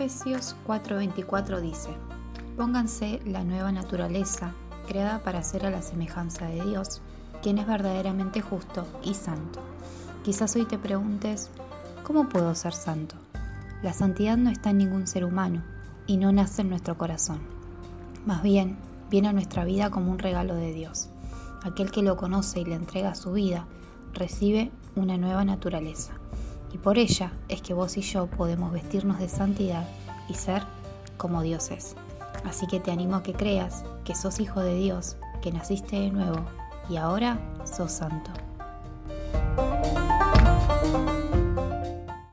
[0.00, 1.88] Efesios 4:24 dice,
[2.56, 4.52] Pónganse la nueva naturaleza,
[4.86, 7.00] creada para ser a la semejanza de Dios,
[7.42, 9.58] quien es verdaderamente justo y santo.
[10.22, 11.50] Quizás hoy te preguntes,
[12.04, 13.16] ¿cómo puedo ser santo?
[13.82, 15.64] La santidad no está en ningún ser humano
[16.06, 17.40] y no nace en nuestro corazón.
[18.24, 18.78] Más bien,
[19.10, 21.08] viene a nuestra vida como un regalo de Dios.
[21.64, 23.66] Aquel que lo conoce y le entrega su vida,
[24.12, 26.12] recibe una nueva naturaleza.
[26.72, 29.88] Y por ella es que vos y yo podemos vestirnos de santidad
[30.28, 30.62] y ser
[31.16, 31.96] como Dios es.
[32.44, 36.10] Así que te animo a que creas que sos hijo de Dios, que naciste de
[36.10, 36.44] nuevo
[36.88, 38.30] y ahora sos santo.